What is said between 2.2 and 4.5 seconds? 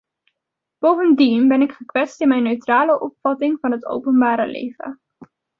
in mijn neutrale opvatting van het openbare